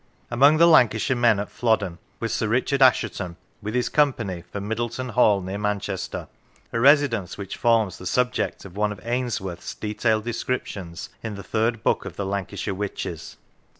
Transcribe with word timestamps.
Among 0.31 0.57
the 0.57 0.65
Lancashire 0.65 1.15
men 1.15 1.39
at 1.39 1.51
Flodden 1.51 1.99
was 2.19 2.33
Sir 2.33 2.47
Richard 2.47 2.81
Assheton, 2.81 3.35
with 3.61 3.75
his 3.75 3.87
company, 3.87 4.41
from 4.51 4.67
Middleton 4.67 5.09
Hall, 5.09 5.41
near 5.41 5.59
Manchester, 5.59 6.27
a 6.73 6.79
residence 6.79 7.37
which 7.37 7.55
forms 7.55 7.99
the 7.99 8.07
subject 8.07 8.65
of 8.65 8.75
one 8.75 8.91
of 8.91 8.99
Ainsworth's 9.05 9.75
detailed 9.75 10.23
descriptions 10.23 11.09
in 11.21 11.35
the 11.35 11.43
third 11.43 11.83
book 11.83 12.05
of 12.05 12.15
the" 12.15 12.25
Lancashire 12.25 12.73
Witches." 12.73 13.37